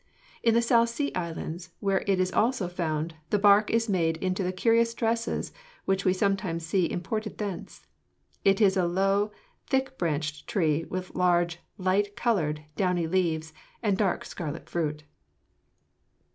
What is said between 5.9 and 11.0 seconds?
we sometimes see imported thence. It is a low, thick branched tree